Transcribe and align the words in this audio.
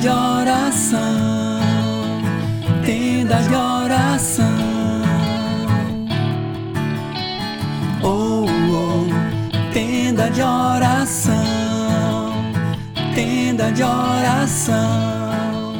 de 0.00 0.08
oração, 0.08 1.60
tenda 2.86 3.36
de 3.36 3.54
oração. 3.54 4.46
Oh, 8.02 8.46
oh, 8.46 9.72
tenda 9.74 10.30
de 10.30 10.40
oração, 10.40 11.34
tenda 13.14 13.70
de 13.70 13.82
oração, 13.82 15.74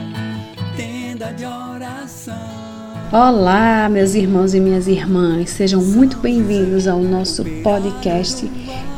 tenda 0.76 1.32
de 1.32 1.46
oração. 1.46 2.34
Olá, 3.10 3.88
meus 3.88 4.14
irmãos 4.14 4.52
e 4.52 4.60
minhas 4.60 4.86
irmãs, 4.86 5.48
sejam 5.48 5.80
muito 5.82 6.18
bem-vindos 6.18 6.86
ao 6.86 7.00
nosso 7.00 7.42
podcast 7.62 8.46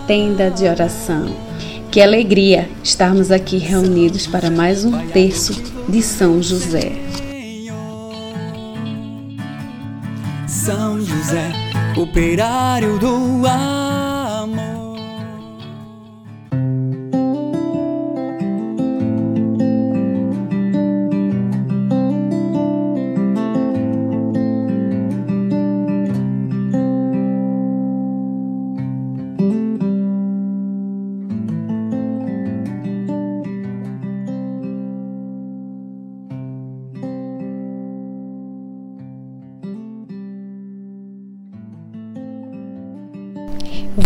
Tenda 0.09 0.51
de 0.51 0.67
Oração. 0.67 1.53
Que 1.93 2.01
alegria 2.01 2.71
estarmos 2.83 3.31
aqui 3.31 3.59
reunidos 3.59 4.27
para 4.27 4.51
mais 4.51 4.83
um 4.83 5.09
terço 5.09 5.53
de 5.87 6.01
São 6.01 6.43
José. 6.43 6.91
São 10.49 10.99
José, 11.03 11.53
operário 11.95 12.99
do 12.99 13.47
amor. 13.47 14.12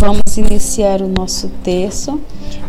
Vamos 0.07 0.37
iniciar 0.37 1.03
o 1.03 1.09
nosso 1.09 1.49
terço, 1.65 2.21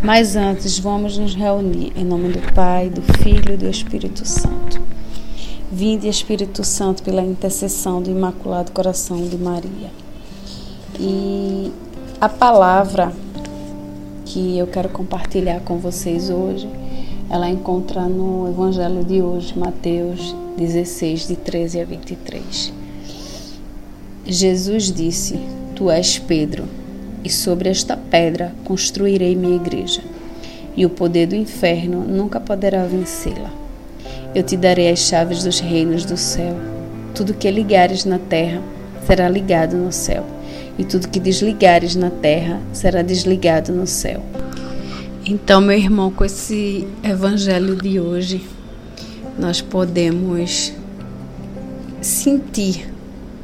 mas 0.02 0.36
antes 0.36 0.80
vamos 0.80 1.20
nos 1.20 1.36
reunir 1.36 1.94
em 1.96 2.04
nome 2.04 2.30
do 2.30 2.52
Pai, 2.52 2.90
do 2.90 3.04
Filho 3.20 3.54
e 3.54 3.58
do 3.58 3.70
Espírito 3.70 4.28
Santo. 4.28 4.82
Vinde, 5.72 6.08
Espírito 6.08 6.64
Santo, 6.64 7.04
pela 7.04 7.22
intercessão 7.22 8.02
do 8.02 8.10
Imaculado 8.10 8.72
Coração 8.72 9.24
de 9.24 9.38
Maria. 9.38 9.92
E 11.00 11.72
a 12.20 12.28
palavra 12.28 13.14
que 14.26 14.58
eu 14.58 14.66
quero 14.66 14.90
compartilhar 14.90 15.60
com 15.60 15.78
vocês 15.78 16.32
hoje, 16.32 16.68
ela 17.30 17.48
encontra 17.48 18.08
no 18.08 18.50
Evangelho 18.50 19.04
de 19.04 19.22
hoje, 19.22 19.56
Mateus 19.56 20.36
16, 20.58 21.28
de 21.28 21.36
13 21.36 21.82
a 21.82 21.86
23. 21.86 22.74
Jesus 24.26 24.92
disse: 24.92 25.40
Tu 25.76 25.92
és 25.92 26.18
Pedro 26.18 26.87
e 27.28 27.30
sobre 27.30 27.67
esta 27.67 27.97
pedra 27.97 28.53
construirei 28.64 29.36
minha 29.36 29.58
igreja, 29.58 30.02
e 30.78 30.86
o 30.86 30.89
poder 30.89 31.28
do 31.28 31.36
inferno 31.36 32.06
nunca 32.06 32.39
poderá 32.39 32.86
vencê-la. 32.86 33.52
Eu 34.34 34.44
te 34.44 34.56
darei 34.56 34.89
as 34.89 35.00
chaves 35.00 35.44
dos 35.44 35.59
reinos 35.59 36.06
do 36.06 36.16
céu. 36.16 36.56
Tudo 37.13 37.34
que 37.34 37.52
ligares 37.52 38.06
na 38.06 38.18
terra 38.18 38.62
será 39.06 39.28
ligado 39.28 39.75
no 39.75 39.91
céu, 39.91 40.25
e 40.79 40.85
tudo 40.85 41.09
que 41.09 41.19
desligares 41.19 41.97
na 41.97 42.09
terra 42.09 42.62
será 42.72 43.02
desligado 43.02 43.73
no 43.73 43.85
céu. 43.85 44.23
Então, 45.25 45.59
meu 45.59 45.78
irmão, 45.78 46.09
com 46.09 46.23
esse 46.23 46.88
evangelho 47.03 47.75
de 47.75 48.00
hoje, 48.00 48.41
nós 49.38 49.59
podemos 49.59 50.72
sentir 52.00 52.88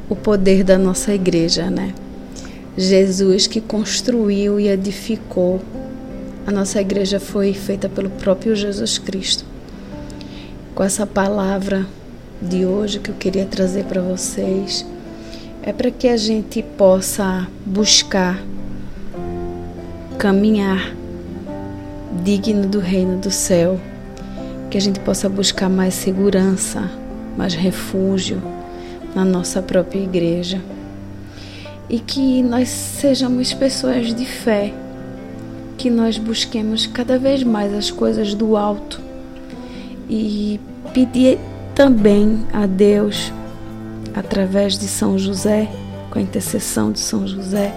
o 0.08 0.16
poder 0.16 0.64
da 0.64 0.78
nossa 0.78 1.12
igreja, 1.12 1.68
né? 1.68 1.92
Jesus 2.76 3.46
que 3.46 3.60
construiu 3.60 4.58
e 4.58 4.68
edificou. 4.68 5.60
A 6.44 6.50
nossa 6.50 6.80
igreja 6.80 7.20
foi 7.20 7.54
feita 7.54 7.88
pelo 7.88 8.10
próprio 8.10 8.56
Jesus 8.56 8.98
Cristo. 8.98 9.44
Com 10.74 10.82
essa 10.82 11.06
palavra 11.06 11.86
de 12.42 12.66
hoje 12.66 12.98
que 12.98 13.10
eu 13.10 13.14
queria 13.14 13.46
trazer 13.46 13.84
para 13.84 14.02
vocês, 14.02 14.84
é 15.62 15.72
para 15.72 15.90
que 15.90 16.08
a 16.08 16.16
gente 16.16 16.62
possa 16.76 17.46
buscar 17.64 18.42
caminhar 20.18 20.94
digno 22.24 22.66
do 22.66 22.80
reino 22.80 23.18
do 23.18 23.30
céu, 23.30 23.78
que 24.68 24.76
a 24.76 24.80
gente 24.80 24.98
possa 24.98 25.28
buscar 25.28 25.68
mais 25.68 25.94
segurança, 25.94 26.90
mais 27.36 27.54
refúgio 27.54 28.42
na 29.14 29.24
nossa 29.24 29.62
própria 29.62 30.00
igreja 30.00 30.60
e 31.88 31.98
que 31.98 32.42
nós 32.42 32.68
sejamos 32.68 33.52
pessoas 33.52 34.14
de 34.14 34.24
fé, 34.24 34.72
que 35.76 35.90
nós 35.90 36.18
busquemos 36.18 36.86
cada 36.86 37.18
vez 37.18 37.42
mais 37.42 37.72
as 37.74 37.90
coisas 37.90 38.34
do 38.34 38.56
alto 38.56 39.00
e 40.08 40.60
pedir 40.92 41.38
também 41.74 42.46
a 42.52 42.66
Deus, 42.66 43.32
através 44.14 44.78
de 44.78 44.86
São 44.86 45.18
José, 45.18 45.68
com 46.10 46.18
a 46.18 46.22
intercessão 46.22 46.92
de 46.92 47.00
São 47.00 47.26
José, 47.26 47.74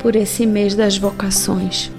por 0.00 0.16
esse 0.16 0.46
mês 0.46 0.74
das 0.74 0.96
vocações. 0.96 1.90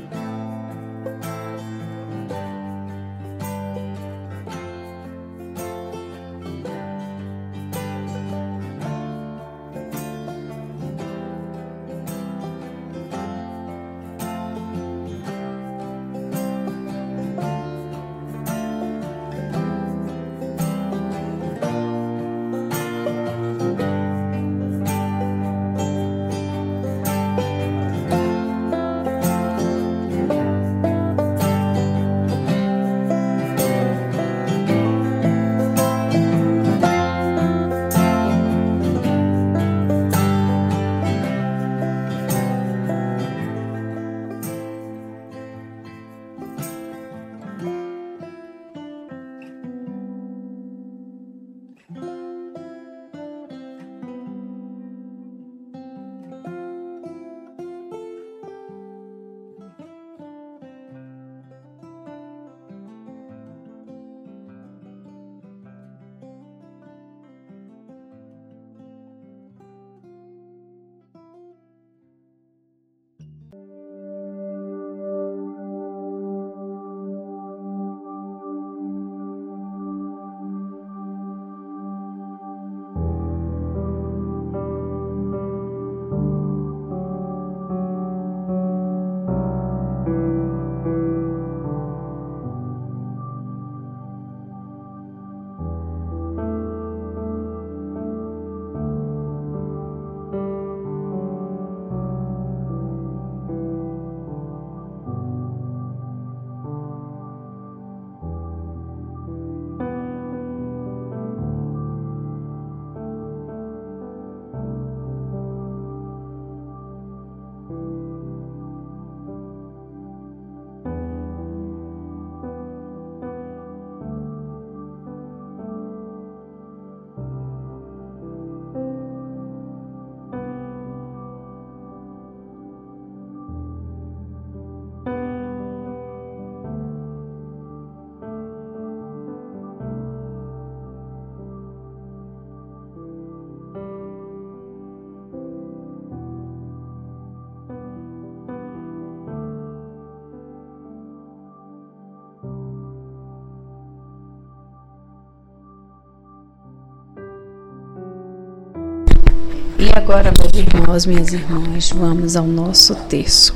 Agora, 159.95 160.29
meus 160.37 160.51
irmãos, 160.53 161.05
minhas 161.05 161.31
irmãs, 161.31 161.89
vamos 161.89 162.35
ao 162.35 162.45
nosso 162.45 162.93
texto. 162.93 163.55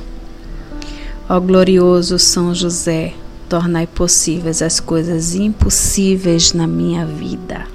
Ó 1.29 1.37
glorioso 1.37 2.17
São 2.17 2.55
José, 2.55 3.13
tornai 3.49 3.85
possíveis 3.85 4.61
as 4.61 4.79
coisas 4.79 5.35
impossíveis 5.35 6.53
na 6.53 6.65
minha 6.65 7.05
vida. 7.05 7.67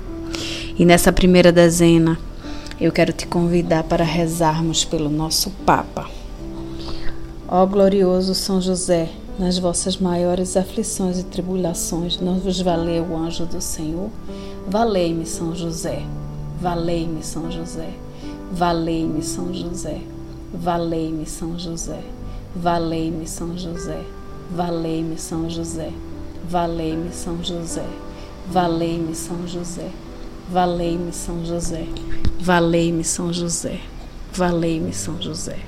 E 0.78 0.84
nessa 0.86 1.12
primeira 1.12 1.52
dezena, 1.52 2.18
eu 2.80 2.90
quero 2.90 3.12
te 3.12 3.26
convidar 3.26 3.84
para 3.84 4.02
rezarmos 4.02 4.82
pelo 4.82 5.10
nosso 5.10 5.50
Papa. 5.66 6.08
Ó 7.46 7.66
glorioso 7.66 8.34
São 8.34 8.62
José, 8.62 9.10
nas 9.38 9.58
vossas 9.58 9.98
maiores 9.98 10.56
aflições 10.56 11.18
e 11.18 11.24
tribulações, 11.24 12.18
não 12.18 12.38
vos 12.38 12.62
valeu 12.62 13.04
o 13.04 13.16
anjo 13.16 13.44
do 13.44 13.60
Senhor? 13.60 14.08
Valei-me, 14.66 15.26
São 15.26 15.54
José. 15.54 16.02
Valei-me, 16.58 17.22
São 17.22 17.50
José. 17.50 17.90
Valei-me, 18.52 19.22
São 19.22 19.52
José. 19.52 20.00
Valei-me, 20.52 21.26
São 21.26 21.58
José. 21.58 22.00
Valei-me, 22.54 23.26
São 23.26 23.58
José. 23.58 24.00
Valei-me, 24.50 25.18
São 25.18 25.48
José. 25.48 25.90
Valei-me, 26.48 27.12
São 27.12 27.42
José. 27.42 27.86
Valei-me, 28.48 29.14
São 29.14 29.46
José. 29.46 29.90
Valei-me, 30.50 31.12
São 31.12 31.44
José. 31.44 31.86
Valei-me, 32.40 33.02
São 33.02 33.32
José. 33.32 33.80
Valei-me, 34.32 34.92
São 34.92 35.20
José. 35.20 35.58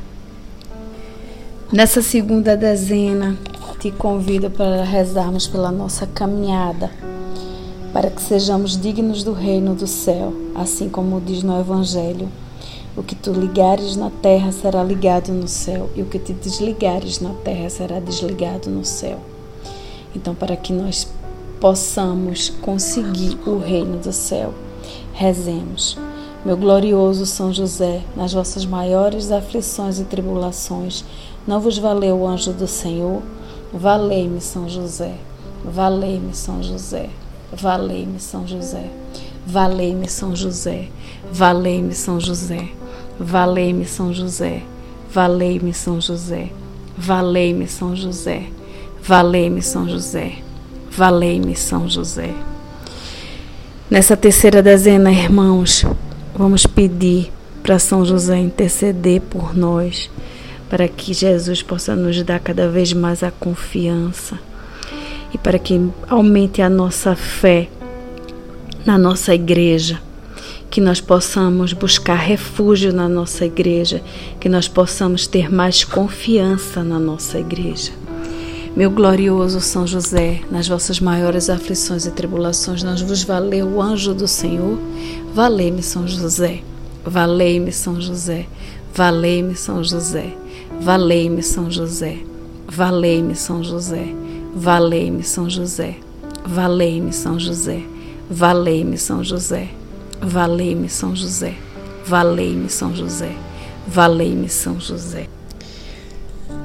Nessa 1.72 2.00
segunda 2.00 2.56
dezena, 2.56 3.36
te 3.80 3.90
convido 3.90 4.48
para 4.50 4.84
rezarmos 4.84 5.46
pela 5.48 5.72
nossa 5.72 6.06
caminhada, 6.06 6.90
para 7.92 8.10
que 8.10 8.22
sejamos 8.22 8.80
dignos 8.80 9.24
do 9.24 9.32
reino 9.32 9.74
do 9.74 9.86
céu, 9.86 10.32
assim 10.54 10.88
como 10.88 11.20
diz 11.20 11.42
no 11.42 11.58
Evangelho. 11.58 12.28
O 12.96 13.02
que 13.02 13.14
tu 13.14 13.30
ligares 13.30 13.94
na 13.94 14.10
terra 14.10 14.50
será 14.50 14.82
ligado 14.82 15.30
no 15.30 15.46
céu, 15.46 15.90
e 15.94 16.00
o 16.00 16.06
que 16.06 16.18
te 16.18 16.32
desligares 16.32 17.20
na 17.20 17.34
terra 17.44 17.68
será 17.68 18.00
desligado 18.00 18.70
no 18.70 18.86
céu. 18.86 19.18
Então, 20.14 20.34
para 20.34 20.56
que 20.56 20.72
nós 20.72 21.06
possamos 21.60 22.48
conseguir 22.48 23.38
o 23.46 23.58
reino 23.58 23.98
do 23.98 24.12
céu, 24.12 24.54
rezemos. 25.12 25.98
Meu 26.42 26.56
glorioso 26.56 27.26
São 27.26 27.52
José, 27.52 28.02
nas 28.16 28.32
vossas 28.32 28.64
maiores 28.64 29.30
aflições 29.30 29.98
e 29.98 30.04
tribulações, 30.04 31.04
não 31.46 31.60
vos 31.60 31.76
valeu 31.76 32.20
o 32.20 32.26
anjo 32.26 32.52
do 32.52 32.66
Senhor? 32.66 33.20
Valei-me, 33.72 34.40
São 34.40 34.68
José. 34.68 35.14
Valei-me, 35.62 36.34
São 36.34 36.62
José. 36.62 37.10
Valei-me, 37.52 38.18
São 38.20 38.46
José. 38.46 38.90
Valei-me, 39.46 40.08
São 40.08 40.34
José. 40.34 40.88
Valei-me, 41.30 41.94
São 41.94 42.18
José. 42.18 42.70
Valei-me, 43.18 43.84
São 43.84 44.12
José. 44.12 44.62
Valei-me, 45.10 45.72
São 45.72 46.00
José. 46.00 46.50
Valei-me, 46.96 47.66
São 47.66 47.96
José. 47.96 48.44
Valei-me, 49.02 49.62
São 49.62 49.88
José. 49.88 50.38
Valei-me, 50.90 51.56
São 51.56 51.88
José. 51.88 52.34
Nessa 53.90 54.16
terceira 54.16 54.62
dezena, 54.62 55.12
irmãos, 55.12 55.84
vamos 56.34 56.66
pedir 56.66 57.32
para 57.62 57.78
São 57.78 58.04
José 58.04 58.38
interceder 58.38 59.20
por 59.20 59.56
nós, 59.56 60.10
para 60.68 60.88
que 60.88 61.14
Jesus 61.14 61.62
possa 61.62 61.96
nos 61.96 62.22
dar 62.22 62.40
cada 62.40 62.68
vez 62.68 62.92
mais 62.92 63.22
a 63.22 63.30
confiança 63.30 64.38
e 65.32 65.38
para 65.38 65.58
que 65.58 65.80
aumente 66.08 66.62
a 66.62 66.68
nossa 66.68 67.14
fé 67.14 67.68
na 68.84 68.96
nossa 68.96 69.34
igreja, 69.34 70.00
que 70.76 70.80
nós 70.82 71.00
possamos 71.00 71.72
buscar 71.72 72.16
refúgio 72.16 72.92
na 72.92 73.08
nossa 73.08 73.46
igreja, 73.46 74.02
que 74.38 74.46
nós 74.46 74.68
possamos 74.68 75.26
ter 75.26 75.50
mais 75.50 75.84
confiança 75.84 76.84
na 76.84 76.98
nossa 76.98 77.38
igreja. 77.38 77.92
Meu 78.76 78.90
glorioso 78.90 79.58
São 79.58 79.86
José, 79.86 80.42
nas 80.50 80.68
vossas 80.68 81.00
maiores 81.00 81.48
aflições 81.48 82.04
e 82.04 82.10
tribulações, 82.10 82.82
nós 82.82 83.00
vos 83.00 83.22
valeu 83.22 83.66
o 83.66 83.80
anjo 83.80 84.12
do 84.12 84.28
Senhor. 84.28 84.78
Valei-me, 85.32 85.82
São 85.82 86.06
José. 86.06 86.60
Valei-me, 87.02 87.72
São 87.72 87.98
José. 87.98 88.44
Valei-me, 88.92 89.54
São 89.54 89.82
José. 89.82 90.34
Valei-me, 90.78 91.42
São 91.42 91.70
José. 91.70 92.18
Valei-me, 92.68 93.34
São 93.34 93.62
José. 93.64 94.08
Valei-me, 94.54 95.22
São 95.22 95.48
José. 95.48 95.96
Valei-me, 96.44 97.14
São 97.14 97.40
José. 97.40 97.80
Valei-me, 98.28 98.98
São 98.98 99.24
José. 99.24 99.70
Valei-me, 100.20 100.88
São 100.88 101.14
José. 101.14 101.54
Valei-me, 102.04 102.68
São 102.68 102.94
José. 102.94 103.32
Valei-me, 103.86 104.48
São 104.48 104.80
José. 104.80 105.28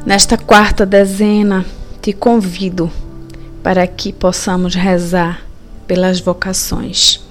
Nesta 0.05 0.37
quarta 0.37 0.85
dezena, 0.85 1.65
te 2.01 2.13
convido 2.13 2.91
para 3.61 3.85
que 3.85 4.11
possamos 4.11 4.73
rezar 4.73 5.43
pelas 5.85 6.19
vocações. 6.19 7.21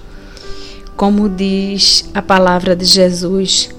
Como 0.97 1.29
diz 1.29 2.09
a 2.15 2.23
palavra 2.23 2.77
de 2.77 2.85
Jesus, 2.85 3.71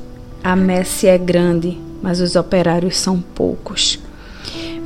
a 0.43 0.55
messe 0.55 1.07
é 1.07 1.17
grande, 1.17 1.77
mas 2.01 2.19
os 2.19 2.35
operários 2.35 2.97
são 2.97 3.21
poucos. 3.21 3.99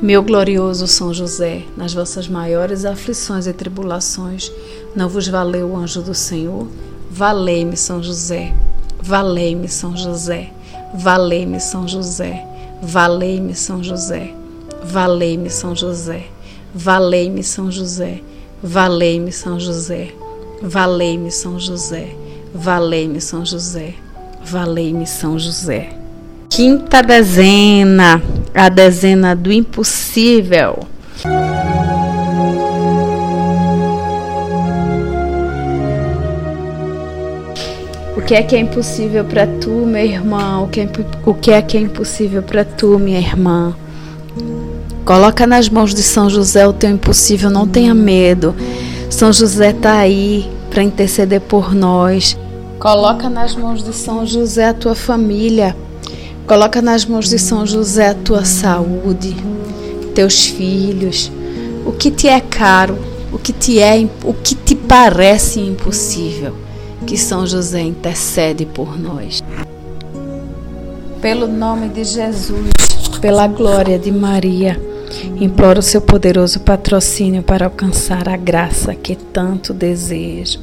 Meu 0.02 0.22
glorioso 0.22 0.86
São 0.86 1.14
José, 1.14 1.62
nas 1.74 1.94
vossas 1.94 2.28
maiores 2.28 2.84
aflições 2.84 3.46
e 3.46 3.52
tribulações, 3.54 4.52
não 4.94 5.08
vos 5.08 5.26
valeu 5.26 5.70
o 5.70 5.76
anjo 5.76 6.02
do 6.02 6.12
Senhor? 6.12 6.68
Valei-me, 7.16 7.78
São 7.78 8.02
José. 8.02 8.52
Valei-me, 9.00 9.68
São 9.68 9.96
José. 9.96 10.50
Valei-me, 10.92 11.58
São 11.58 11.88
José. 11.88 12.44
Valei-me, 12.82 13.54
São 13.54 13.82
José. 13.82 14.34
Valei-me, 14.84 15.48
São 15.48 15.74
José. 15.74 16.24
Valei-me, 16.74 17.42
São 17.42 17.70
José. 17.70 18.20
Valei-me, 18.62 19.32
São 19.32 19.58
José. 19.58 20.12
Valei-me, 20.62 21.30
São 21.32 21.58
José. 21.58 22.14
Valei-me, 22.54 23.18
São 23.22 23.46
José. 23.46 23.94
Valei-me, 24.44 25.06
São 25.06 25.38
José. 25.38 25.88
Quinta 26.50 27.02
dezena, 27.02 28.22
a 28.54 28.68
dezena 28.68 29.34
do 29.34 29.50
impossível. 29.50 30.80
Que 38.26 38.34
é 38.34 38.42
que 38.42 38.56
é 38.56 38.58
impossível 38.58 39.24
para 39.24 39.46
tu, 39.46 39.70
meu 39.70 40.04
irmão? 40.04 40.64
O 40.64 40.68
que 40.68 40.80
é, 40.80 40.88
o 41.24 41.32
que 41.32 41.52
é 41.52 41.62
que 41.62 41.76
é 41.76 41.80
impossível 41.80 42.42
para 42.42 42.64
tu, 42.64 42.98
minha 42.98 43.20
irmã? 43.20 43.72
Coloca 45.04 45.46
nas 45.46 45.68
mãos 45.68 45.94
de 45.94 46.02
São 46.02 46.28
José 46.28 46.66
o 46.66 46.72
teu 46.72 46.90
impossível, 46.90 47.48
não 47.50 47.68
tenha 47.68 47.94
medo. 47.94 48.52
São 49.08 49.32
José 49.32 49.70
está 49.70 49.98
aí 49.98 50.50
para 50.68 50.82
interceder 50.82 51.40
por 51.40 51.72
nós. 51.72 52.36
Coloca 52.80 53.30
nas 53.30 53.54
mãos 53.54 53.84
de 53.84 53.92
São 53.92 54.26
José 54.26 54.70
a 54.70 54.74
tua 54.74 54.96
família. 54.96 55.76
Coloca 56.48 56.82
nas 56.82 57.04
mãos 57.04 57.28
de 57.28 57.38
São 57.38 57.64
José 57.64 58.08
a 58.08 58.14
tua 58.14 58.44
saúde, 58.44 59.36
teus 60.16 60.46
filhos, 60.46 61.30
o 61.84 61.92
que 61.92 62.10
te 62.10 62.26
é 62.26 62.40
caro, 62.40 62.98
o 63.32 63.38
que 63.38 63.52
te 63.52 63.78
é, 63.78 64.04
o 64.24 64.34
que 64.34 64.56
te 64.56 64.74
parece 64.74 65.60
impossível. 65.60 66.65
Que 67.04 67.16
São 67.16 67.46
José 67.46 67.80
intercede 67.80 68.64
por 68.64 68.98
nós. 68.98 69.42
Pelo 71.20 71.48
nome 71.48 71.88
de 71.88 72.04
Jesus, 72.04 72.70
pela 73.20 73.48
glória 73.48 73.98
de 73.98 74.12
Maria, 74.12 74.80
imploro 75.40 75.82
seu 75.82 76.00
poderoso 76.00 76.60
patrocínio 76.60 77.42
para 77.42 77.66
alcançar 77.66 78.28
a 78.28 78.36
graça 78.36 78.94
que 78.94 79.16
tanto 79.16 79.74
desejo. 79.74 80.60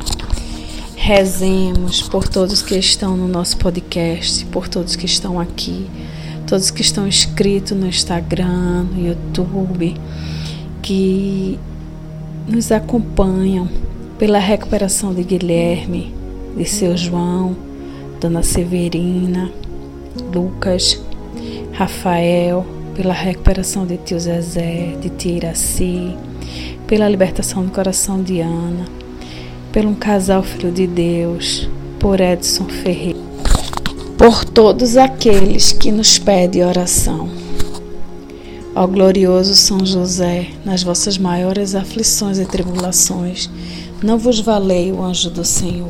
Rezemos 0.95 2.01
por 2.01 2.27
todos 2.27 2.61
que 2.61 2.77
estão 2.77 3.17
no 3.17 3.27
nosso 3.27 3.57
podcast, 3.57 4.45
por 4.45 4.69
todos 4.69 4.95
que 4.95 5.05
estão 5.05 5.39
aqui, 5.39 5.89
todos 6.47 6.71
que 6.71 6.81
estão 6.81 7.05
inscritos 7.05 7.77
no 7.77 7.87
Instagram, 7.87 8.83
no 8.83 9.05
YouTube, 9.07 9.95
que 10.81 11.59
nos 12.47 12.71
acompanham 12.71 13.67
pela 14.17 14.39
recuperação 14.39 15.13
de 15.13 15.23
Guilherme, 15.23 16.13
de 16.55 16.65
seu 16.65 16.95
João, 16.95 17.55
Dona 18.19 18.43
Severina, 18.43 19.51
Lucas, 20.33 21.01
Rafael, 21.71 22.65
pela 22.95 23.13
recuperação 23.13 23.85
de 23.85 23.97
tio 23.97 24.19
Zezé, 24.19 24.95
de 25.01 25.09
tia 25.09 25.37
Iraci, 25.37 26.15
pela 26.87 27.09
libertação 27.09 27.65
do 27.65 27.71
coração 27.71 28.21
de 28.21 28.39
Ana 28.39 29.03
por 29.73 29.87
um 29.87 29.95
casal 29.95 30.43
filho 30.43 30.71
de 30.71 30.85
Deus, 30.85 31.67
por 31.99 32.21
Edson 32.21 32.65
Ferreira, 32.65 33.17
por 34.15 34.45
todos 34.45 34.95
aqueles 34.95 35.71
que 35.71 35.91
nos 35.91 36.19
pedem 36.19 36.63
oração. 36.63 37.27
Ó 38.75 38.85
glorioso 38.85 39.55
São 39.55 39.83
José, 39.83 40.51
nas 40.63 40.83
vossas 40.83 41.17
maiores 41.17 41.73
aflições 41.73 42.37
e 42.37 42.45
tribulações, 42.45 43.49
não 44.03 44.19
vos 44.19 44.39
valei 44.39 44.91
o 44.91 45.03
anjo 45.03 45.31
do 45.31 45.43
Senhor. 45.43 45.89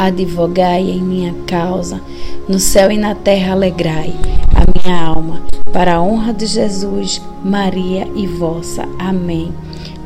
Advogai 0.00 0.80
em 0.80 1.02
minha 1.02 1.34
causa, 1.44 2.00
no 2.48 2.60
céu 2.60 2.88
e 2.88 2.96
na 2.96 3.16
terra 3.16 3.52
alegrai 3.52 4.14
a 4.54 4.88
minha 4.88 4.96
alma, 5.04 5.42
para 5.72 5.96
a 5.96 6.00
honra 6.00 6.32
de 6.32 6.46
Jesus, 6.46 7.20
Maria 7.44 8.06
e 8.14 8.24
vossa. 8.24 8.84
Amém. 8.96 9.52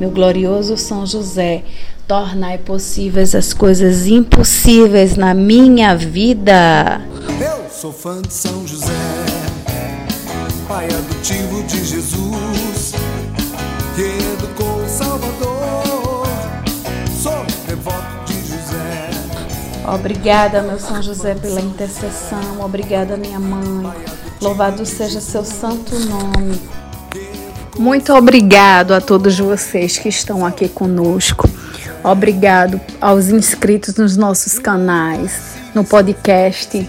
Meu 0.01 0.11
glorioso 0.11 0.79
São 0.79 1.05
José, 1.05 1.63
tornai 2.09 2.57
possíveis 2.57 3.35
as 3.35 3.53
coisas 3.53 4.07
impossíveis 4.07 5.15
na 5.15 5.35
minha 5.35 5.95
vida. 5.95 7.03
Eu 7.39 7.71
sou 7.71 7.93
fã 7.93 8.23
de 8.23 8.33
São 8.33 8.67
José, 8.67 8.87
pai 10.67 10.87
adotivo 10.87 11.63
de 11.65 11.85
Jesus, 11.85 12.95
que 13.95 14.43
Obrigada, 19.87 20.63
meu 20.63 20.79
São 20.79 21.03
José, 21.03 21.35
pela 21.35 21.61
intercessão. 21.61 22.61
Obrigada, 22.61 23.17
minha 23.17 23.41
mãe. 23.41 23.93
Louvado 24.41 24.87
seja 24.87 25.21
seu 25.21 25.45
santo 25.45 25.99
nome. 25.99 26.61
Muito 27.79 28.13
obrigado 28.13 28.93
a 28.93 29.01
todos 29.01 29.39
vocês 29.39 29.99
que 29.99 30.09
estão 30.09 30.47
aqui 30.47 30.69
conosco. 30.69 31.49
Obrigado 32.05 32.81
aos 33.01 33.29
inscritos 33.29 33.95
nos 33.97 34.17
nossos 34.17 34.59
canais, 34.59 35.55
no 35.75 35.85
podcast, 35.85 36.89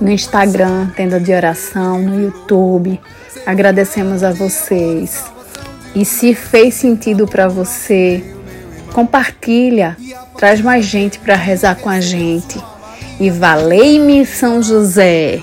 no 0.00 0.10
Instagram, 0.10 0.90
Tenda 0.96 1.18
de 1.18 1.32
Oração, 1.32 2.00
no 2.00 2.22
YouTube. 2.22 3.00
Agradecemos 3.44 4.22
a 4.22 4.30
vocês. 4.30 5.24
E 5.94 6.04
se 6.04 6.34
fez 6.34 6.74
sentido 6.74 7.26
para 7.26 7.48
você, 7.48 8.22
compartilha, 8.92 9.96
traz 10.36 10.60
mais 10.60 10.84
gente 10.84 11.18
para 11.18 11.34
rezar 11.34 11.76
com 11.76 11.88
a 11.88 12.00
gente. 12.00 12.58
E 13.20 13.30
valei-me 13.30 14.24
São 14.24 14.62
José. 14.62 15.42